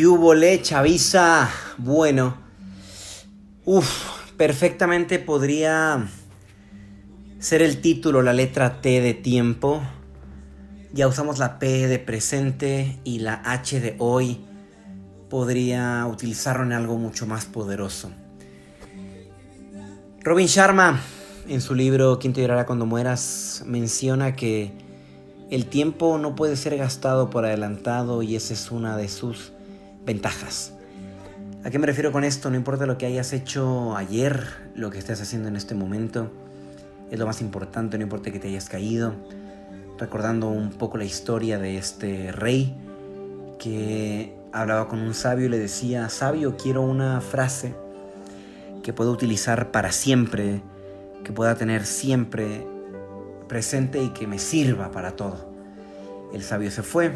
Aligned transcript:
¿Qué 0.00 0.06
hubo? 0.06 0.32
Bueno, 1.76 2.34
uff, 3.66 4.32
perfectamente 4.38 5.18
podría 5.18 6.08
ser 7.38 7.60
el 7.60 7.82
título, 7.82 8.22
la 8.22 8.32
letra 8.32 8.80
T 8.80 9.02
de 9.02 9.12
tiempo. 9.12 9.82
Ya 10.94 11.06
usamos 11.06 11.38
la 11.38 11.58
P 11.58 11.86
de 11.86 11.98
presente 11.98 12.98
y 13.04 13.18
la 13.18 13.42
H 13.44 13.78
de 13.78 13.96
hoy. 13.98 14.40
Podría 15.28 16.06
utilizarlo 16.06 16.64
en 16.64 16.72
algo 16.72 16.96
mucho 16.96 17.26
más 17.26 17.44
poderoso. 17.44 18.10
Robin 20.22 20.46
Sharma, 20.46 20.98
en 21.46 21.60
su 21.60 21.74
libro 21.74 22.18
¿Quién 22.18 22.32
te 22.32 22.40
llorará 22.40 22.64
cuando 22.64 22.86
mueras?, 22.86 23.64
menciona 23.66 24.34
que 24.34 24.72
el 25.50 25.66
tiempo 25.66 26.16
no 26.16 26.36
puede 26.36 26.56
ser 26.56 26.78
gastado 26.78 27.28
por 27.28 27.44
adelantado 27.44 28.22
y 28.22 28.34
esa 28.34 28.54
es 28.54 28.70
una 28.70 28.96
de 28.96 29.10
sus 29.10 29.52
ventajas. 30.04 30.72
¿A 31.64 31.70
qué 31.70 31.78
me 31.78 31.86
refiero 31.86 32.10
con 32.10 32.24
esto? 32.24 32.50
No 32.50 32.56
importa 32.56 32.86
lo 32.86 32.96
que 32.96 33.06
hayas 33.06 33.32
hecho 33.32 33.96
ayer, 33.96 34.46
lo 34.74 34.90
que 34.90 34.98
estés 34.98 35.20
haciendo 35.20 35.48
en 35.48 35.56
este 35.56 35.74
momento, 35.74 36.30
es 37.10 37.18
lo 37.18 37.26
más 37.26 37.40
importante, 37.40 37.98
no 37.98 38.04
importa 38.04 38.30
que 38.30 38.38
te 38.38 38.48
hayas 38.48 38.68
caído. 38.68 39.14
Recordando 39.98 40.48
un 40.48 40.70
poco 40.70 40.96
la 40.96 41.04
historia 41.04 41.58
de 41.58 41.76
este 41.76 42.32
rey 42.32 42.74
que 43.58 44.34
hablaba 44.52 44.88
con 44.88 45.00
un 45.00 45.12
sabio 45.12 45.46
y 45.46 45.48
le 45.50 45.58
decía, 45.58 46.08
sabio, 46.08 46.56
quiero 46.56 46.82
una 46.82 47.20
frase 47.20 47.74
que 48.82 48.92
pueda 48.92 49.10
utilizar 49.10 49.70
para 49.70 49.92
siempre, 49.92 50.62
que 51.24 51.32
pueda 51.32 51.54
tener 51.56 51.84
siempre 51.84 52.66
presente 53.48 54.02
y 54.02 54.10
que 54.10 54.26
me 54.26 54.38
sirva 54.38 54.90
para 54.90 55.16
todo. 55.16 55.50
El 56.32 56.42
sabio 56.42 56.70
se 56.70 56.82
fue 56.82 57.12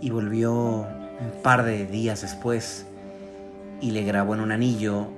y 0.00 0.10
volvió 0.10 0.86
un 1.20 1.42
par 1.42 1.64
de 1.64 1.86
días 1.86 2.22
después 2.22 2.86
y 3.80 3.90
le 3.90 4.02
grabó 4.04 4.34
en 4.34 4.40
un 4.40 4.52
anillo 4.52 5.08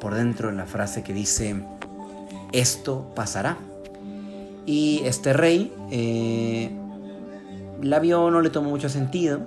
por 0.00 0.14
dentro 0.14 0.50
la 0.52 0.66
frase 0.66 1.02
que 1.02 1.12
dice, 1.12 1.56
esto 2.52 3.10
pasará. 3.14 3.56
Y 4.66 5.00
este 5.04 5.32
rey 5.32 5.72
eh, 5.90 6.70
la 7.82 7.98
vio, 8.00 8.30
no 8.30 8.40
le 8.40 8.50
tomó 8.50 8.70
mucho 8.70 8.88
sentido 8.88 9.40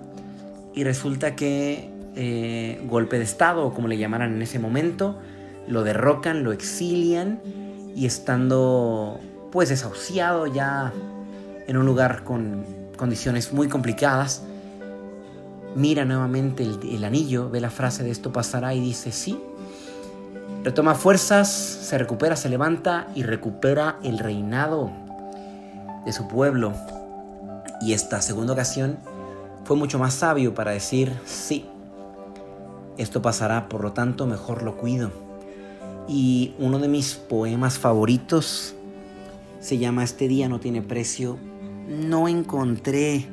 y 0.74 0.84
resulta 0.84 1.36
que 1.36 1.90
eh, 2.16 2.82
golpe 2.90 3.18
de 3.18 3.24
estado, 3.24 3.66
o 3.66 3.74
como 3.74 3.88
le 3.88 3.98
llamaran 3.98 4.34
en 4.34 4.42
ese 4.42 4.60
momento, 4.60 5.18
lo 5.68 5.84
derrocan, 5.84 6.44
lo 6.44 6.52
exilian 6.52 7.40
y 7.96 8.06
estando 8.06 9.20
pues 9.52 9.70
desahuciado 9.70 10.48
ya 10.48 10.92
en 11.68 11.78
un 11.78 11.86
lugar 11.86 12.24
con 12.24 12.66
condiciones 12.98 13.54
muy 13.54 13.68
complicadas, 13.68 14.44
mira 15.76 16.06
nuevamente 16.06 16.64
el, 16.64 17.04
anillo, 17.04 17.50
ve 17.50 17.62
la 17.62 17.70
frase 17.70 18.04
de 18.04 18.12
esto 18.12 18.32
pasará 18.32 18.74
y 18.74 18.80
dice 18.80 19.12
sí. 19.12 19.40
Retoma 20.64 20.96
fuerzas, 20.96 21.50
se 21.50 21.98
recupera, 21.98 22.36
se 22.36 22.50
levanta 22.50 23.08
y 23.16 23.24
recupera 23.24 23.98
el 24.04 24.20
reinado 24.20 24.92
de 26.06 26.14
su 26.14 26.28
pueblo. 26.28 26.74
Y 27.82 27.94
esta 27.94 28.22
segunda 28.22 28.54
ocasión 28.54 28.98
fue 29.64 29.76
mucho 29.76 29.98
más 29.98 30.14
sabio 30.14 30.54
para 30.54 30.72
decir 30.72 31.14
sí. 31.26 31.66
Esto 32.98 33.22
pasará, 33.22 33.70
por 33.70 33.82
lo 33.82 33.94
tanto 33.94 34.28
mejor 34.28 34.62
lo 34.62 34.78
cuido. 34.78 35.12
Y 36.08 36.54
uno 36.60 36.78
de 36.78 36.88
mis 36.88 37.16
poemas 37.16 37.80
favoritos 37.80 38.76
se 39.60 39.78
llama 39.78 40.04
Este 40.04 40.28
día 40.28 40.48
no 40.50 40.60
tiene 40.60 40.82
precio. 40.82 41.38
No 41.88 42.28
encontré 42.28 43.28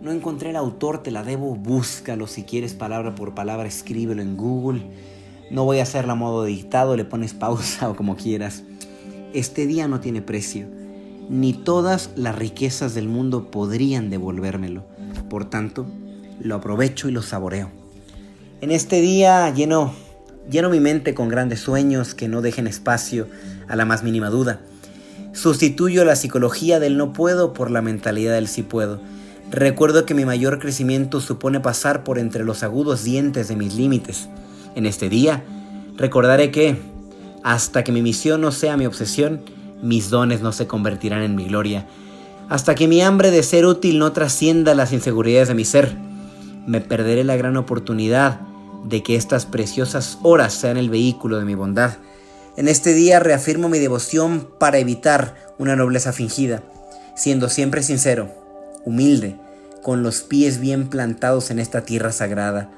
no 0.00 0.12
encontré 0.12 0.50
el 0.50 0.56
autor, 0.56 1.02
te 1.02 1.10
la 1.10 1.22
debo, 1.22 1.54
búscalo 1.54 2.26
si 2.26 2.44
quieres 2.44 2.72
palabra 2.72 3.14
por 3.14 3.34
palabra, 3.34 3.68
escríbelo 3.68 4.22
en 4.22 4.36
Google. 4.36 4.82
No 5.50 5.64
voy 5.64 5.78
a 5.78 5.82
hacerlo 5.82 6.12
a 6.12 6.16
modo 6.16 6.44
dictado, 6.44 6.96
le 6.96 7.04
pones 7.04 7.34
pausa 7.34 7.88
o 7.90 7.96
como 7.96 8.16
quieras. 8.16 8.62
Este 9.34 9.66
día 9.66 9.88
no 9.88 10.00
tiene 10.00 10.22
precio, 10.22 10.66
ni 11.28 11.52
todas 11.52 12.10
las 12.16 12.36
riquezas 12.36 12.94
del 12.94 13.08
mundo 13.08 13.50
podrían 13.50 14.10
devolvérmelo. 14.10 14.84
Por 15.28 15.44
tanto, 15.44 15.86
lo 16.40 16.54
aprovecho 16.54 17.08
y 17.08 17.12
lo 17.12 17.22
saboreo. 17.22 17.70
En 18.62 18.70
este 18.70 19.00
día 19.00 19.52
lleno, 19.52 19.92
lleno 20.50 20.70
mi 20.70 20.80
mente 20.80 21.14
con 21.14 21.28
grandes 21.28 21.60
sueños 21.60 22.14
que 22.14 22.28
no 22.28 22.40
dejen 22.40 22.66
espacio 22.66 23.28
a 23.68 23.76
la 23.76 23.84
más 23.84 24.02
mínima 24.02 24.30
duda. 24.30 24.60
Sustituyo 25.32 26.04
la 26.04 26.16
psicología 26.16 26.80
del 26.80 26.96
no 26.96 27.12
puedo 27.12 27.52
por 27.52 27.70
la 27.70 27.82
mentalidad 27.82 28.34
del 28.34 28.48
sí 28.48 28.62
puedo 28.62 29.00
Recuerdo 29.50 30.06
que 30.06 30.14
mi 30.14 30.24
mayor 30.24 30.60
crecimiento 30.60 31.20
supone 31.20 31.58
pasar 31.58 32.04
por 32.04 32.20
entre 32.20 32.44
los 32.44 32.62
agudos 32.62 33.02
dientes 33.02 33.48
de 33.48 33.56
mis 33.56 33.74
límites. 33.74 34.28
En 34.76 34.86
este 34.86 35.08
día, 35.08 35.42
recordaré 35.96 36.52
que, 36.52 36.76
hasta 37.42 37.82
que 37.82 37.90
mi 37.90 38.00
misión 38.00 38.42
no 38.42 38.52
sea 38.52 38.76
mi 38.76 38.86
obsesión, 38.86 39.40
mis 39.82 40.08
dones 40.08 40.40
no 40.40 40.52
se 40.52 40.68
convertirán 40.68 41.22
en 41.22 41.34
mi 41.34 41.46
gloria. 41.46 41.88
Hasta 42.48 42.76
que 42.76 42.86
mi 42.86 43.02
hambre 43.02 43.32
de 43.32 43.42
ser 43.42 43.66
útil 43.66 43.98
no 43.98 44.12
trascienda 44.12 44.76
las 44.76 44.92
inseguridades 44.92 45.48
de 45.48 45.54
mi 45.54 45.64
ser, 45.64 45.96
me 46.68 46.80
perderé 46.80 47.24
la 47.24 47.36
gran 47.36 47.56
oportunidad 47.56 48.40
de 48.84 49.02
que 49.02 49.16
estas 49.16 49.46
preciosas 49.46 50.18
horas 50.22 50.54
sean 50.54 50.76
el 50.76 50.90
vehículo 50.90 51.40
de 51.40 51.44
mi 51.44 51.56
bondad. 51.56 51.96
En 52.56 52.68
este 52.68 52.94
día 52.94 53.18
reafirmo 53.18 53.68
mi 53.68 53.80
devoción 53.80 54.48
para 54.60 54.78
evitar 54.78 55.34
una 55.58 55.74
nobleza 55.74 56.12
fingida, 56.12 56.62
siendo 57.16 57.48
siempre 57.48 57.82
sincero 57.82 58.39
humilde, 58.84 59.36
con 59.82 60.02
los 60.02 60.22
pies 60.22 60.60
bien 60.60 60.88
plantados 60.88 61.50
en 61.50 61.58
esta 61.58 61.82
tierra 61.82 62.12
sagrada. 62.12 62.70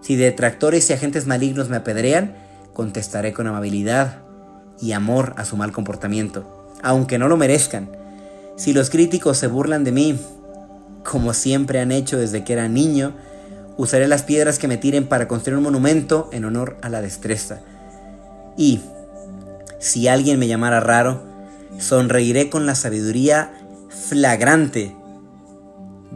Si 0.00 0.16
detractores 0.16 0.88
y 0.88 0.92
agentes 0.92 1.26
malignos 1.26 1.68
me 1.68 1.76
apedrean, 1.76 2.34
contestaré 2.72 3.32
con 3.32 3.46
amabilidad 3.46 4.22
y 4.80 4.92
amor 4.92 5.34
a 5.36 5.44
su 5.44 5.56
mal 5.56 5.72
comportamiento, 5.72 6.72
aunque 6.82 7.18
no 7.18 7.28
lo 7.28 7.36
merezcan. 7.36 7.90
Si 8.56 8.72
los 8.72 8.90
críticos 8.90 9.38
se 9.38 9.46
burlan 9.46 9.84
de 9.84 9.92
mí, 9.92 10.18
como 11.04 11.34
siempre 11.34 11.80
han 11.80 11.92
hecho 11.92 12.18
desde 12.18 12.44
que 12.44 12.52
era 12.52 12.68
niño, 12.68 13.14
usaré 13.76 14.08
las 14.08 14.22
piedras 14.22 14.58
que 14.58 14.68
me 14.68 14.76
tiren 14.76 15.06
para 15.06 15.28
construir 15.28 15.56
un 15.56 15.64
monumento 15.64 16.28
en 16.32 16.44
honor 16.44 16.76
a 16.82 16.88
la 16.88 17.00
destreza. 17.00 17.60
Y, 18.56 18.80
si 19.78 20.08
alguien 20.08 20.38
me 20.38 20.48
llamara 20.48 20.80
raro, 20.80 21.22
sonreiré 21.78 22.50
con 22.50 22.66
la 22.66 22.74
sabiduría 22.74 23.52
flagrante 23.88 24.94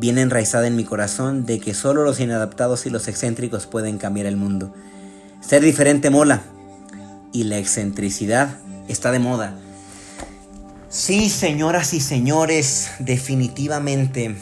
bien 0.03 0.19
enraizada 0.19 0.67
en 0.67 0.75
mi 0.75 0.83
corazón 0.83 1.47
de 1.47 1.61
que 1.61 1.75
solo 1.75 2.03
los 2.03 2.19
inadaptados 2.19 2.87
y 2.87 2.91
los 2.91 3.07
excéntricos 3.07 3.69
pueden 3.69 3.99
cambiar 3.99 4.27
el 4.27 4.37
mundo. 4.37 4.75
Ser 5.41 5.63
diferente 5.63 6.11
mola 6.11 6.43
y 7.33 7.45
la 7.45 7.59
excentricidad 7.59 8.59
está 8.89 9.13
de 9.13 9.21
moda. 9.21 9.57
Sí, 10.89 11.31
señoras 11.31 11.95
y 11.95 12.01
señores, 12.01 12.91
definitivamente. 12.99 14.35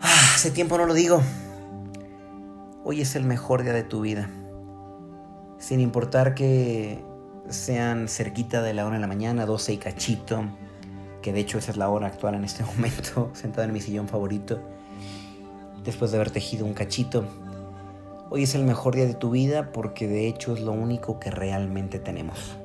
Ah, 0.00 0.32
hace 0.34 0.50
tiempo 0.50 0.76
no 0.76 0.84
lo 0.84 0.92
digo. 0.92 1.22
Hoy 2.82 3.00
es 3.00 3.14
el 3.14 3.22
mejor 3.22 3.62
día 3.62 3.74
de 3.74 3.84
tu 3.84 4.00
vida. 4.00 4.28
Sin 5.60 5.78
importar 5.78 6.34
que 6.34 7.04
sean 7.48 8.08
cerquita 8.08 8.60
de 8.60 8.74
la 8.74 8.84
una 8.84 8.96
de 8.96 9.02
la 9.02 9.06
mañana, 9.06 9.46
12 9.46 9.74
y 9.74 9.76
cachito 9.76 10.44
que 11.24 11.32
de 11.32 11.40
hecho 11.40 11.56
esa 11.56 11.70
es 11.70 11.78
la 11.78 11.88
hora 11.88 12.08
actual 12.08 12.34
en 12.34 12.44
este 12.44 12.64
momento, 12.76 13.30
sentado 13.32 13.66
en 13.66 13.72
mi 13.72 13.80
sillón 13.80 14.08
favorito, 14.08 14.60
después 15.82 16.10
de 16.10 16.18
haber 16.18 16.30
tejido 16.30 16.66
un 16.66 16.74
cachito. 16.74 17.24
Hoy 18.28 18.42
es 18.42 18.54
el 18.54 18.64
mejor 18.64 18.94
día 18.94 19.06
de 19.06 19.14
tu 19.14 19.30
vida 19.30 19.72
porque 19.72 20.06
de 20.06 20.28
hecho 20.28 20.52
es 20.52 20.60
lo 20.60 20.72
único 20.72 21.18
que 21.18 21.30
realmente 21.30 21.98
tenemos. 21.98 22.58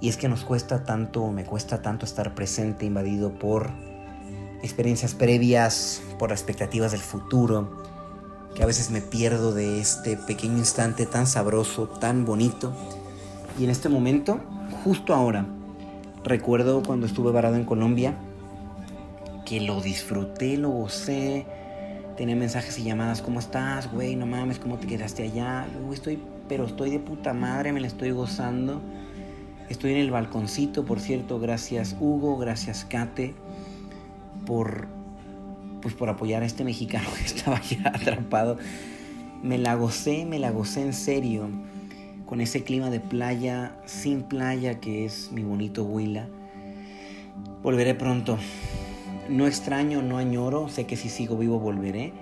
Y 0.00 0.08
es 0.08 0.16
que 0.16 0.28
nos 0.28 0.42
cuesta 0.42 0.82
tanto, 0.82 1.30
me 1.30 1.44
cuesta 1.44 1.80
tanto 1.80 2.06
estar 2.06 2.34
presente, 2.34 2.86
invadido 2.86 3.38
por 3.38 3.70
experiencias 4.64 5.14
previas, 5.14 6.02
por 6.18 6.32
expectativas 6.32 6.90
del 6.90 7.00
futuro, 7.00 7.84
que 8.56 8.64
a 8.64 8.66
veces 8.66 8.90
me 8.90 9.00
pierdo 9.00 9.54
de 9.54 9.78
este 9.78 10.16
pequeño 10.16 10.58
instante 10.58 11.06
tan 11.06 11.28
sabroso, 11.28 11.86
tan 11.86 12.24
bonito. 12.24 12.72
Y 13.60 13.64
en 13.64 13.70
este 13.70 13.88
momento, 13.88 14.40
justo 14.82 15.14
ahora, 15.14 15.46
Recuerdo 16.24 16.82
cuando 16.82 17.06
estuve 17.06 17.30
varado 17.32 17.56
en 17.56 17.64
Colombia 17.64 18.14
que 19.44 19.60
lo 19.60 19.80
disfruté, 19.80 20.58
lo 20.58 20.68
gocé. 20.70 21.46
Tenía 22.16 22.36
mensajes 22.36 22.78
y 22.78 22.82
llamadas, 22.82 23.22
¿cómo 23.22 23.38
estás, 23.38 23.90
güey? 23.90 24.14
No 24.16 24.26
mames, 24.26 24.58
¿cómo 24.58 24.76
te 24.78 24.86
quedaste 24.86 25.22
allá? 25.22 25.66
Estoy, 25.92 26.18
pero 26.48 26.66
estoy 26.66 26.90
de 26.90 26.98
puta 26.98 27.32
madre, 27.32 27.72
me 27.72 27.80
la 27.80 27.86
estoy 27.86 28.10
gozando. 28.10 28.82
Estoy 29.68 29.92
en 29.92 29.98
el 29.98 30.10
balconcito, 30.10 30.84
por 30.84 31.00
cierto, 31.00 31.38
gracias 31.38 31.96
Hugo, 32.00 32.38
gracias 32.38 32.84
Kate 32.84 33.34
por 34.46 34.88
pues 35.82 35.94
por 35.94 36.08
apoyar 36.08 36.42
a 36.42 36.46
este 36.46 36.64
mexicano 36.64 37.08
que 37.16 37.24
estaba 37.24 37.60
ya 37.60 37.88
atrapado. 37.88 38.58
Me 39.42 39.56
la 39.56 39.74
gocé, 39.76 40.26
me 40.26 40.38
la 40.38 40.50
gocé 40.50 40.82
en 40.82 40.92
serio 40.92 41.48
con 42.28 42.42
ese 42.42 42.62
clima 42.62 42.90
de 42.90 43.00
playa, 43.00 43.72
sin 43.86 44.22
playa 44.22 44.80
que 44.80 45.06
es 45.06 45.32
mi 45.32 45.42
bonito 45.42 45.82
Huila. 45.82 46.28
Volveré 47.62 47.94
pronto. 47.94 48.38
no 49.30 49.46
extraño, 49.46 50.02
no 50.02 50.18
añoro, 50.18 50.68
sé 50.68 50.84
que 50.84 50.96
si 50.96 51.08
sigo 51.08 51.38
vivo 51.38 51.58
volveré, 51.58 52.12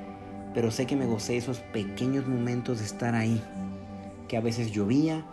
pero 0.55 0.71
sé 0.71 0.87
que 0.87 0.95
me 0.95 1.07
gocé 1.07 1.37
esos 1.37 1.59
pequeños 1.59 2.29
momentos 2.29 2.79
de 2.79 2.85
estar 2.85 3.17
ahí, 3.17 3.43
que 4.29 4.37
a 4.37 4.41
veces 4.41 4.71
llovía 4.71 5.25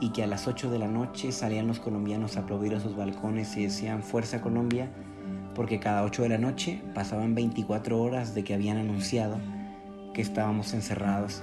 y 0.00 0.12
que 0.12 0.22
a 0.22 0.26
las 0.26 0.48
8 0.48 0.70
de 0.70 0.78
la 0.78 0.88
noche 0.88 1.30
salían 1.30 1.66
los 1.66 1.78
colombianos 1.78 2.36
a 2.36 2.40
aplaudir 2.40 2.74
a 2.74 2.80
sus 2.80 2.96
balcones 2.96 3.54
y 3.58 3.64
decían 3.64 4.02
Fuerza 4.02 4.40
Colombia, 4.40 4.90
porque 5.54 5.78
cada 5.78 6.04
8 6.04 6.22
de 6.22 6.28
la 6.30 6.38
noche 6.38 6.82
pasaban 6.94 7.34
24 7.34 8.00
horas 8.00 8.34
de 8.34 8.44
que 8.44 8.54
habían 8.54 8.78
anunciado 8.78 9.36
que 10.14 10.22
estábamos 10.22 10.72
encerrados. 10.72 11.42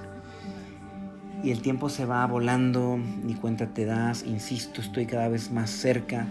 Y 1.42 1.50
el 1.50 1.62
tiempo 1.62 1.88
se 1.88 2.04
va 2.04 2.26
volando, 2.26 2.98
ni 2.98 3.34
cuenta 3.34 3.66
te 3.68 3.86
das, 3.86 4.24
insisto, 4.26 4.82
estoy 4.82 5.06
cada 5.06 5.28
vez 5.28 5.50
más 5.50 5.70
cerca, 5.70 6.26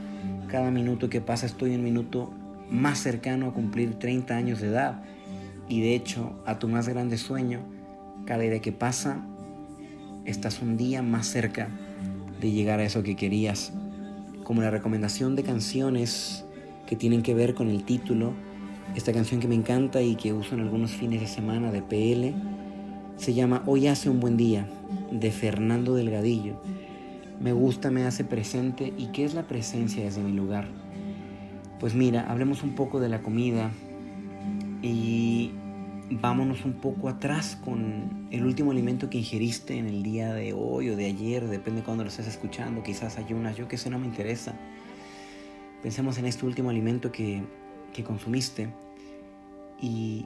cada 0.48 0.70
minuto 0.70 1.10
que 1.10 1.20
pasa 1.20 1.48
estoy 1.48 1.76
un 1.76 1.84
minuto 1.84 2.32
más 2.70 3.00
cercano 3.00 3.48
a 3.48 3.54
cumplir 3.54 3.98
30 3.98 4.36
años 4.36 4.62
de 4.62 4.68
edad 4.68 5.02
y 5.68 5.82
de 5.82 5.96
hecho 5.96 6.40
a 6.46 6.60
tu 6.60 6.68
más 6.68 6.88
grande 6.88 7.18
sueño, 7.18 7.62
cada 8.26 8.44
día 8.44 8.62
que 8.62 8.72
pasa, 8.72 9.26
estás 10.26 10.62
un 10.62 10.78
día 10.78 11.02
más 11.02 11.28
cerca 11.28 11.70
de 12.40 12.52
llegar 12.52 12.80
a 12.80 12.84
eso 12.84 13.02
que 13.04 13.16
querías. 13.16 13.74
Como 14.44 14.62
la 14.62 14.70
recomendación 14.70 15.36
de 15.36 15.44
canciones 15.44 16.46
que 16.88 16.96
tienen 16.96 17.22
que 17.22 17.34
ver 17.34 17.56
con 17.56 17.70
el 17.70 17.84
título, 17.84 18.34
esta 18.96 19.14
canción 19.14 19.40
que 19.40 19.48
me 19.48 19.56
encanta 19.56 20.02
y 20.02 20.16
que 20.16 20.34
uso 20.34 20.56
en 20.56 20.62
algunos 20.62 20.92
fines 20.92 21.22
de 21.22 21.28
semana 21.28 21.72
de 21.72 21.82
PL, 21.82 22.34
se 23.18 23.34
llama 23.34 23.64
Hoy 23.66 23.88
hace 23.88 24.10
un 24.10 24.20
buen 24.20 24.38
día, 24.38 24.68
de 25.12 25.32
Fernando 25.32 25.96
Delgadillo. 25.96 26.62
Me 27.40 27.54
gusta, 27.54 27.92
me 27.92 28.04
hace 28.04 28.24
presente. 28.24 28.94
¿Y 28.98 29.08
qué 29.08 29.24
es 29.26 29.34
la 29.34 29.48
presencia 29.48 30.04
desde 30.04 30.22
mi 30.22 30.34
lugar? 30.34 30.68
Pues 31.80 31.96
mira, 31.96 32.30
hablemos 32.30 32.64
un 32.64 32.76
poco 32.76 33.00
de 33.00 33.10
la 33.10 33.22
comida 33.22 33.72
y 34.82 35.52
vámonos 36.12 36.66
un 36.66 36.74
poco 36.74 37.08
atrás 37.08 37.58
con 37.64 38.28
el 38.32 38.44
último 38.44 38.72
alimento 38.72 39.10
que 39.10 39.20
ingeriste 39.20 39.78
en 39.78 39.88
el 39.88 40.04
día 40.04 40.34
de 40.34 40.54
hoy 40.54 40.90
o 40.90 40.96
de 40.96 41.06
ayer, 41.06 41.48
depende 41.48 41.82
de 41.82 41.86
cuando 41.86 42.04
lo 42.04 42.10
estés 42.10 42.28
escuchando, 42.28 42.84
quizás 42.84 43.18
ayunas, 43.18 43.56
yo 43.56 43.68
que 43.68 43.78
sé, 43.78 43.90
no 43.90 44.00
me 44.00 44.08
interesa. 44.08 44.56
Pensemos 45.82 46.18
en 46.18 46.26
este 46.26 46.46
último 46.46 46.70
alimento 46.70 47.12
que, 47.12 47.44
que 47.94 48.04
consumiste 48.04 48.74
y 49.82 50.26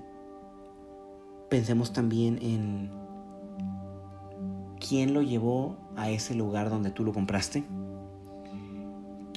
pensemos 1.50 1.94
también 1.94 2.40
en 2.42 2.90
quién 4.88 5.14
lo 5.14 5.22
llevó 5.22 5.78
a 5.96 6.10
ese 6.10 6.36
lugar 6.36 6.70
donde 6.70 6.92
tú 6.92 7.04
lo 7.04 7.14
compraste, 7.14 7.64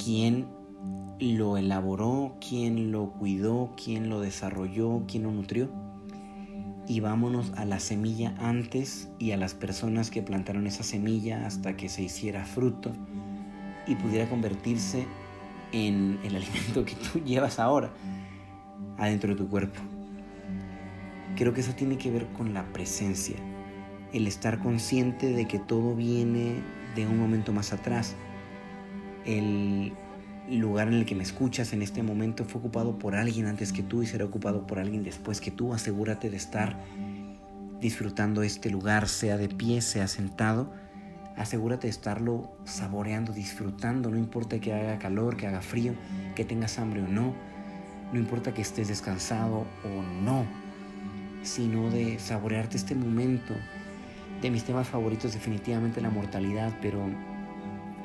quién 0.03 0.47
lo 1.21 1.57
elaboró, 1.57 2.37
quién 2.47 2.91
lo 2.91 3.13
cuidó, 3.13 3.73
quién 3.83 4.09
lo 4.09 4.21
desarrolló, 4.21 5.05
quién 5.07 5.23
lo 5.23 5.31
nutrió. 5.31 5.71
Y 6.89 7.01
vámonos 7.01 7.53
a 7.57 7.65
la 7.65 7.81
semilla 7.81 8.35
antes 8.39 9.09
y 9.19 9.33
a 9.33 9.37
las 9.37 9.55
personas 9.55 10.11
que 10.11 10.23
plantaron 10.23 10.67
esa 10.67 10.83
semilla 10.83 11.47
hasta 11.47 11.77
que 11.77 11.89
se 11.89 12.03
hiciera 12.03 12.45
fruto 12.45 12.93
y 13.87 13.95
pudiera 13.97 14.29
convertirse 14.29 15.07
en 15.73 16.19
el 16.25 16.37
alimento 16.37 16.85
que 16.85 16.95
tú 16.95 17.21
llevas 17.21 17.59
ahora 17.59 17.93
adentro 18.99 19.31
de 19.31 19.37
tu 19.37 19.49
cuerpo. 19.49 19.81
Creo 21.37 21.53
que 21.53 21.61
eso 21.61 21.75
tiene 21.75 21.99
que 21.99 22.11
ver 22.11 22.27
con 22.29 22.55
la 22.55 22.65
presencia, 22.73 23.37
el 24.13 24.27
estar 24.27 24.59
consciente 24.59 25.33
de 25.33 25.47
que 25.47 25.59
todo 25.59 25.95
viene 25.95 26.63
de 26.95 27.07
un 27.07 27.19
momento 27.19 27.53
más 27.53 27.73
atrás, 27.73 28.15
el 29.25 29.93
lugar 30.49 30.89
en 30.89 30.95
el 30.95 31.07
que 31.07 31.15
me 31.15 31.23
escuchas 31.23 31.73
en 31.73 31.83
este 31.83 32.03
momento 32.03 32.45
fue 32.45 32.61
ocupado 32.61 32.99
por 32.99 33.17
alguien 33.17 33.47
antes 33.47 33.73
que 33.73 33.83
tú 33.83 34.03
y 34.03 34.07
será 34.07 34.25
ocupado 34.25 34.67
por 34.67 34.79
alguien 34.79 35.03
después 35.03 35.41
que 35.41 35.51
tú. 35.51 35.75
Asegúrate 35.75 36.31
de 36.31 36.37
estar 36.37 36.77
disfrutando 37.81 38.43
este 38.43 38.71
lugar, 38.71 39.09
sea 39.09 39.37
de 39.37 39.49
pie, 39.49 39.81
sea 39.83 40.09
sentado. 40.09 40.73
Asegúrate 41.37 41.89
de 41.89 41.91
estarlo 41.91 42.51
saboreando, 42.65 43.33
disfrutando. 43.33 44.11
No 44.11 44.17
importa 44.17 44.59
que 44.59 44.73
haga 44.73 44.99
calor, 44.99 45.37
que 45.37 45.47
haga 45.47 45.61
frío, 45.61 45.95
que 46.35 46.45
tengas 46.45 46.79
hambre 46.79 47.03
o 47.03 47.09
no. 47.09 47.35
No 48.13 48.19
importa 48.19 48.55
que 48.55 48.63
estés 48.63 48.89
descansado 48.89 49.67
o 49.85 50.03
no. 50.23 50.47
Sino 51.43 51.91
de 51.91 52.19
saborearte 52.19 52.77
este 52.77 52.95
momento. 52.95 53.55
De 54.43 54.51
mis 54.51 54.65
temas 54.65 54.89
favoritos 54.89 55.33
definitivamente 55.33 56.01
la 56.01 56.11
mortalidad, 56.11 56.73
pero 56.81 57.09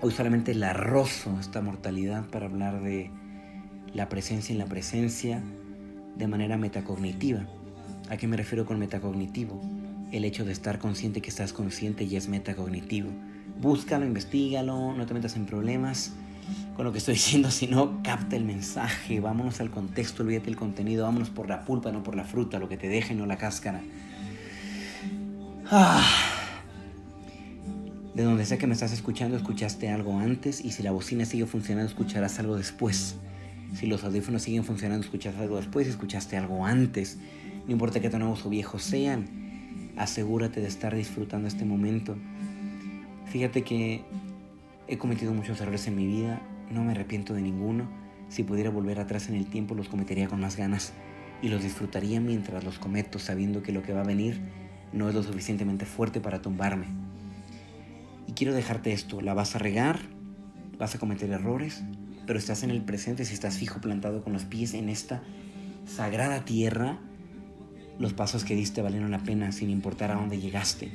Hoy 0.03 0.11
solamente 0.11 0.55
la 0.55 0.73
rozo 0.73 1.37
esta 1.39 1.61
mortalidad 1.61 2.25
para 2.25 2.47
hablar 2.47 2.81
de 2.81 3.11
la 3.93 4.09
presencia 4.09 4.51
en 4.51 4.57
la 4.57 4.65
presencia 4.65 5.43
de 6.17 6.27
manera 6.27 6.57
metacognitiva. 6.57 7.45
¿A 8.09 8.17
qué 8.17 8.27
me 8.27 8.35
refiero 8.35 8.65
con 8.65 8.79
metacognitivo? 8.79 9.61
El 10.11 10.25
hecho 10.25 10.43
de 10.43 10.53
estar 10.53 10.79
consciente 10.79 11.21
que 11.21 11.29
estás 11.29 11.53
consciente 11.53 12.07
ya 12.07 12.17
es 12.17 12.29
metacognitivo. 12.29 13.11
Búscalo, 13.61 14.03
investigalo, 14.03 14.93
no 14.93 15.05
te 15.05 15.13
metas 15.13 15.35
en 15.35 15.45
problemas 15.45 16.13
con 16.75 16.83
lo 16.83 16.91
que 16.91 16.97
estoy 16.97 17.13
diciendo, 17.21 17.51
sino 17.51 18.01
capta 18.01 18.35
el 18.35 18.43
mensaje, 18.43 19.19
vámonos 19.19 19.61
al 19.61 19.69
contexto, 19.69 20.23
olvídate 20.23 20.49
el 20.49 20.55
contenido, 20.55 21.03
vámonos 21.03 21.29
por 21.29 21.47
la 21.47 21.63
pulpa, 21.63 21.91
no 21.91 22.01
por 22.01 22.15
la 22.15 22.23
fruta, 22.23 22.57
lo 22.57 22.67
que 22.67 22.77
te 22.77 22.89
deje, 22.89 23.13
no 23.13 23.27
la 23.27 23.37
cáscara. 23.37 23.81
Ah. 25.73 26.05
De 28.13 28.23
donde 28.23 28.45
sea 28.45 28.57
que 28.57 28.67
me 28.67 28.73
estás 28.73 28.91
escuchando, 28.91 29.37
escuchaste 29.37 29.87
algo 29.87 30.19
antes 30.19 30.65
y 30.65 30.71
si 30.71 30.83
la 30.83 30.91
bocina 30.91 31.23
sigue 31.23 31.45
funcionando, 31.45 31.87
escucharás 31.87 32.37
algo 32.39 32.57
después. 32.57 33.15
Si 33.73 33.87
los 33.87 34.03
audífonos 34.03 34.41
siguen 34.41 34.65
funcionando, 34.65 35.05
escucharás 35.05 35.39
algo 35.39 35.55
después 35.55 35.87
escuchaste 35.87 36.35
algo 36.35 36.65
antes. 36.65 37.19
No 37.65 37.71
importa 37.71 38.01
qué 38.01 38.09
tan 38.09 38.19
nuevos 38.19 38.45
o 38.45 38.49
viejos 38.49 38.83
sean, 38.83 39.93
asegúrate 39.95 40.59
de 40.59 40.67
estar 40.67 40.93
disfrutando 40.93 41.47
este 41.47 41.63
momento. 41.63 42.17
Fíjate 43.27 43.61
que 43.61 44.03
he 44.89 44.97
cometido 44.97 45.33
muchos 45.33 45.61
errores 45.61 45.87
en 45.87 45.95
mi 45.95 46.05
vida, 46.05 46.41
no 46.69 46.83
me 46.83 46.91
arrepiento 46.91 47.33
de 47.33 47.43
ninguno. 47.43 47.89
Si 48.27 48.43
pudiera 48.43 48.71
volver 48.71 48.99
atrás 48.99 49.29
en 49.29 49.35
el 49.35 49.45
tiempo, 49.45 49.73
los 49.73 49.87
cometería 49.87 50.27
con 50.27 50.41
más 50.41 50.57
ganas 50.57 50.91
y 51.41 51.47
los 51.47 51.63
disfrutaría 51.63 52.19
mientras 52.19 52.65
los 52.65 52.77
cometo, 52.77 53.19
sabiendo 53.19 53.63
que 53.63 53.71
lo 53.71 53.83
que 53.83 53.93
va 53.93 54.01
a 54.01 54.05
venir 54.05 54.41
no 54.93 55.09
es 55.09 55.15
lo 55.15 55.23
suficientemente 55.23 55.85
fuerte 55.85 56.19
para 56.19 56.41
tumbarme. 56.41 56.87
Y 58.27 58.33
quiero 58.33 58.53
dejarte 58.53 58.93
esto, 58.93 59.21
la 59.21 59.33
vas 59.33 59.55
a 59.55 59.59
regar, 59.59 59.99
vas 60.77 60.95
a 60.95 60.99
cometer 60.99 61.29
errores, 61.29 61.83
pero 62.25 62.39
estás 62.39 62.63
en 62.63 62.69
el 62.69 62.81
presente, 62.81 63.25
si 63.25 63.33
estás 63.33 63.57
fijo 63.57 63.81
plantado 63.81 64.23
con 64.23 64.33
los 64.33 64.45
pies 64.45 64.73
en 64.73 64.89
esta 64.89 65.21
sagrada 65.85 66.45
tierra, 66.45 66.99
los 67.99 68.13
pasos 68.13 68.45
que 68.45 68.55
diste 68.55 68.81
valieron 68.81 69.11
la 69.11 69.19
pena 69.19 69.51
sin 69.51 69.69
importar 69.69 70.11
a 70.11 70.15
dónde 70.15 70.39
llegaste. 70.39 70.91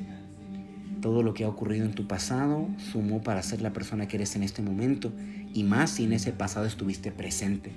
Todo 1.01 1.23
lo 1.23 1.35
que 1.35 1.45
ha 1.45 1.49
ocurrido 1.49 1.85
en 1.85 1.95
tu 1.95 2.09
pasado 2.09 2.69
sumó 2.79 3.23
para 3.23 3.43
ser 3.43 3.61
la 3.61 3.73
persona 3.73 4.09
que 4.09 4.17
eres 4.17 4.35
en 4.35 4.43
este 4.43 4.63
momento 4.63 5.13
y 5.53 5.63
más 5.63 5.91
si 5.91 6.05
en 6.05 6.13
ese 6.13 6.33
pasado 6.33 6.67
estuviste 6.67 7.13
presente. 7.13 7.71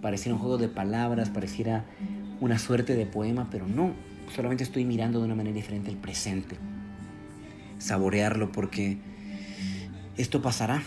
Pareciera 0.00 0.34
un 0.34 0.40
juego 0.40 0.58
de 0.58 0.68
palabras, 0.68 1.30
pareciera 1.30 1.84
una 2.40 2.58
suerte 2.58 2.96
de 2.96 3.06
poema, 3.06 3.48
pero 3.50 3.68
no, 3.68 3.92
solamente 4.34 4.64
estoy 4.64 4.84
mirando 4.84 5.18
de 5.18 5.26
una 5.26 5.34
manera 5.34 5.54
diferente 5.54 5.90
el 5.90 5.96
presente 5.96 6.56
saborearlo 7.82 8.52
porque 8.52 8.98
esto 10.16 10.40
pasará. 10.40 10.82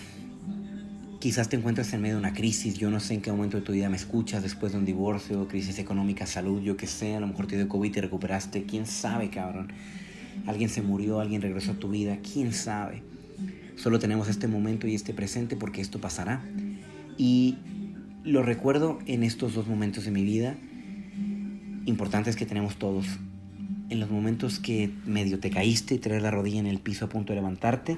Quizás 1.19 1.49
te 1.49 1.57
encuentres 1.57 1.91
en 1.93 2.01
medio 2.01 2.15
de 2.15 2.19
una 2.19 2.33
crisis, 2.33 2.75
yo 2.75 2.91
no 2.91 2.99
sé 2.99 3.15
en 3.15 3.21
qué 3.21 3.31
momento 3.31 3.57
de 3.57 3.63
tu 3.63 3.71
vida 3.71 3.89
me 3.89 3.95
escuchas, 3.95 4.43
después 4.43 4.73
de 4.73 4.77
un 4.77 4.85
divorcio, 4.85 5.47
crisis 5.47 5.79
económica, 5.79 6.27
salud, 6.27 6.61
yo 6.61 6.77
que 6.77 6.85
sé, 6.85 7.15
a 7.15 7.19
lo 7.19 7.27
mejor 7.27 7.47
te 7.47 7.55
dio 7.55 7.67
COVID 7.67 7.89
y 7.89 7.91
te 7.91 8.01
recuperaste, 8.01 8.63
quién 8.63 8.85
sabe, 8.85 9.29
cabrón. 9.29 9.73
Alguien 10.45 10.69
se 10.69 10.81
murió, 10.81 11.19
alguien 11.19 11.41
regresó 11.41 11.71
a 11.71 11.75
tu 11.75 11.89
vida, 11.89 12.19
quién 12.21 12.53
sabe. 12.53 13.01
Solo 13.75 13.97
tenemos 13.97 14.29
este 14.29 14.47
momento 14.47 14.87
y 14.87 14.93
este 14.93 15.13
presente 15.13 15.55
porque 15.55 15.81
esto 15.81 15.99
pasará. 15.99 16.43
Y 17.17 17.57
lo 18.23 18.43
recuerdo 18.43 18.99
en 19.07 19.23
estos 19.23 19.55
dos 19.55 19.67
momentos 19.67 20.05
de 20.05 20.11
mi 20.11 20.23
vida 20.23 20.55
importantes 21.85 22.35
que 22.35 22.45
tenemos 22.45 22.75
todos 22.75 23.07
en 23.89 23.99
los 23.99 24.09
momentos 24.09 24.59
que 24.59 24.91
medio 25.05 25.39
te 25.39 25.49
caíste 25.49 25.95
y 25.95 25.99
traes 25.99 26.21
la 26.21 26.31
rodilla 26.31 26.59
en 26.59 26.67
el 26.67 26.79
piso 26.79 27.05
a 27.05 27.09
punto 27.09 27.33
de 27.33 27.39
levantarte, 27.39 27.97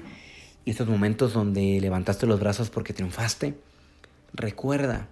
y 0.64 0.70
estos 0.70 0.88
momentos 0.88 1.32
donde 1.32 1.80
levantaste 1.80 2.26
los 2.26 2.40
brazos 2.40 2.68
porque 2.68 2.92
triunfaste, 2.92 3.58
recuerda 4.34 5.08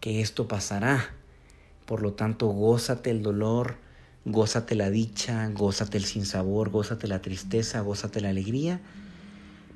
que 0.00 0.20
esto 0.20 0.46
pasará. 0.46 1.10
Por 1.86 2.02
lo 2.02 2.12
tanto, 2.12 2.46
gózate 2.46 3.10
el 3.10 3.22
dolor, 3.22 3.78
gózate 4.24 4.76
la 4.76 4.90
dicha, 4.90 5.48
gózate 5.48 5.98
el 5.98 6.04
sinsabor, 6.04 6.70
gózate 6.70 7.08
la 7.08 7.20
tristeza, 7.20 7.80
gózate 7.80 8.20
la 8.20 8.28
alegría, 8.28 8.80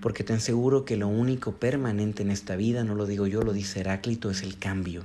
porque 0.01 0.23
ten 0.23 0.41
seguro 0.41 0.85
que 0.85 0.97
lo 0.97 1.09
único 1.09 1.57
permanente 1.57 2.23
en 2.23 2.31
esta 2.31 2.55
vida, 2.55 2.85
no 2.85 2.95
lo 2.95 3.07
digo 3.07 3.27
yo, 3.27 3.43
lo 3.43 3.53
dice 3.53 3.81
Heráclito, 3.81 4.31
es 4.31 4.43
el 4.43 4.59
cambio 4.59 5.05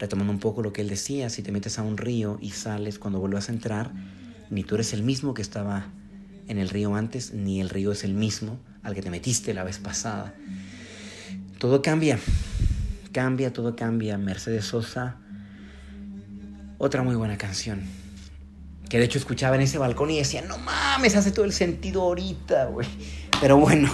retomando 0.00 0.32
un 0.32 0.40
poco 0.40 0.62
lo 0.62 0.72
que 0.72 0.80
él 0.80 0.88
decía, 0.88 1.28
si 1.28 1.42
te 1.42 1.52
metes 1.52 1.78
a 1.78 1.82
un 1.82 1.98
río 1.98 2.38
y 2.40 2.50
sales 2.50 2.98
cuando 2.98 3.20
vuelvas 3.20 3.50
a 3.50 3.52
entrar, 3.52 3.92
ni 4.48 4.64
tú 4.64 4.74
eres 4.74 4.94
el 4.94 5.02
mismo 5.02 5.34
que 5.34 5.42
estaba 5.42 5.86
en 6.48 6.58
el 6.58 6.70
río 6.70 6.96
antes, 6.96 7.32
ni 7.34 7.60
el 7.60 7.68
río 7.68 7.92
es 7.92 8.02
el 8.02 8.14
mismo 8.14 8.58
al 8.82 8.94
que 8.94 9.02
te 9.02 9.10
metiste 9.10 9.54
la 9.54 9.62
vez 9.62 9.78
pasada. 9.78 10.34
Todo 11.58 11.82
cambia, 11.82 12.18
cambia, 13.12 13.52
todo 13.52 13.76
cambia. 13.76 14.16
Mercedes 14.16 14.64
Sosa 14.64 15.18
Otra 16.78 17.02
muy 17.02 17.14
buena 17.14 17.36
canción. 17.36 17.82
Que 18.88 18.98
de 18.98 19.04
hecho 19.04 19.18
escuchaba 19.18 19.54
en 19.54 19.62
ese 19.62 19.76
balcón 19.76 20.10
y 20.10 20.16
decía, 20.16 20.42
no 20.42 20.56
mames, 20.58 21.14
hace 21.14 21.30
todo 21.30 21.44
el 21.44 21.52
sentido 21.52 22.00
ahorita, 22.00 22.64
güey. 22.64 22.88
Pero 23.40 23.58
bueno, 23.58 23.92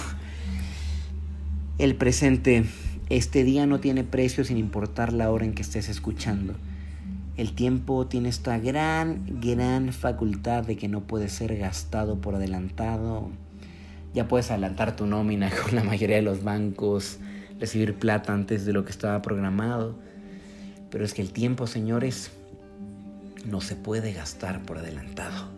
el 1.77 1.95
presente, 1.95 2.63
este 3.09 3.43
día 3.45 3.65
no 3.65 3.79
tiene 3.79 4.03
precio 4.03 4.43
sin 4.43 4.57
importar 4.57 5.13
la 5.13 5.31
hora 5.31 5.45
en 5.45 5.53
que 5.53 5.61
estés 5.61 5.87
escuchando. 5.87 6.55
El 7.37 7.53
tiempo 7.53 8.07
tiene 8.07 8.29
esta 8.29 8.57
gran, 8.57 9.39
gran 9.39 9.93
facultad 9.93 10.65
de 10.65 10.75
que 10.75 10.87
no 10.87 11.01
puede 11.01 11.29
ser 11.29 11.55
gastado 11.55 12.19
por 12.19 12.35
adelantado. 12.35 13.29
Ya 14.13 14.27
puedes 14.27 14.51
adelantar 14.51 14.95
tu 14.95 15.05
nómina 15.05 15.49
con 15.63 15.75
la 15.75 15.83
mayoría 15.83 16.17
de 16.17 16.21
los 16.23 16.43
bancos, 16.43 17.19
recibir 17.59 17.95
plata 17.95 18.33
antes 18.33 18.65
de 18.65 18.73
lo 18.73 18.83
que 18.83 18.91
estaba 18.91 19.21
programado. 19.21 19.95
Pero 20.89 21.05
es 21.05 21.13
que 21.13 21.21
el 21.21 21.31
tiempo, 21.31 21.67
señores, 21.67 22.31
no 23.45 23.61
se 23.61 23.75
puede 23.75 24.11
gastar 24.13 24.63
por 24.63 24.79
adelantado. 24.79 25.49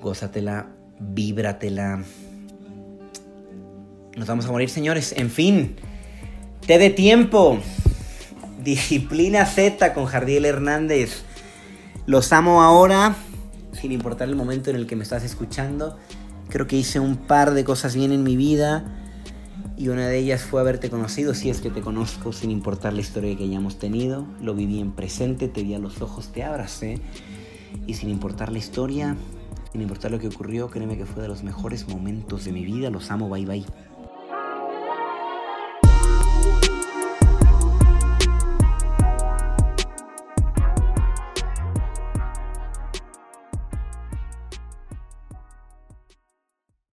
Gózatela, 0.00 0.68
víbratela. 0.98 2.04
Nos 4.16 4.28
vamos 4.28 4.44
a 4.46 4.52
morir, 4.52 4.68
señores. 4.68 5.14
En 5.16 5.30
fin, 5.30 5.76
te 6.66 6.78
de 6.78 6.90
tiempo. 6.90 7.58
Disciplina 8.62 9.46
Z 9.46 9.94
con 9.94 10.04
Jardiel 10.04 10.44
Hernández. 10.44 11.24
Los 12.04 12.32
amo 12.32 12.62
ahora, 12.62 13.16
sin 13.72 13.90
importar 13.90 14.28
el 14.28 14.36
momento 14.36 14.68
en 14.68 14.76
el 14.76 14.86
que 14.86 14.96
me 14.96 15.02
estás 15.02 15.24
escuchando. 15.24 15.96
Creo 16.50 16.66
que 16.66 16.76
hice 16.76 17.00
un 17.00 17.16
par 17.16 17.52
de 17.52 17.64
cosas 17.64 17.96
bien 17.96 18.12
en 18.12 18.22
mi 18.22 18.36
vida 18.36 18.84
y 19.78 19.88
una 19.88 20.06
de 20.06 20.18
ellas 20.18 20.42
fue 20.42 20.60
haberte 20.60 20.90
conocido, 20.90 21.32
si 21.32 21.48
es 21.48 21.62
que 21.62 21.70
te 21.70 21.80
conozco, 21.80 22.32
sin 22.32 22.50
importar 22.50 22.92
la 22.92 23.00
historia 23.00 23.34
que 23.36 23.44
hayamos 23.44 23.78
tenido. 23.78 24.26
Lo 24.42 24.54
viví 24.54 24.78
en 24.78 24.92
presente, 24.92 25.48
te 25.48 25.62
vi 25.62 25.72
a 25.72 25.78
los 25.78 26.02
ojos, 26.02 26.32
te 26.32 26.44
abracé 26.44 27.00
y 27.86 27.94
sin 27.94 28.10
importar 28.10 28.52
la 28.52 28.58
historia, 28.58 29.16
sin 29.72 29.80
importar 29.80 30.10
lo 30.10 30.18
que 30.18 30.28
ocurrió, 30.28 30.68
créeme 30.68 30.98
que 30.98 31.06
fue 31.06 31.22
de 31.22 31.28
los 31.28 31.42
mejores 31.42 31.88
momentos 31.88 32.44
de 32.44 32.52
mi 32.52 32.64
vida. 32.64 32.90
Los 32.90 33.10
amo, 33.10 33.30
bye 33.30 33.46
bye. 33.46 33.64